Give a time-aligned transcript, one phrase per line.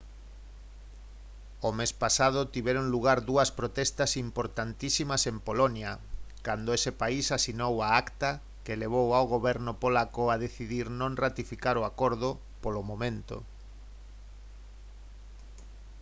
[1.67, 5.91] o mes pasado tiveron lugar dúas protestas importantísimas en polonia
[6.45, 8.31] cando ese país asinou a acta
[8.65, 12.29] que levou ao goberno polaco a decidir non ratificar o acordo
[12.63, 13.35] polo momento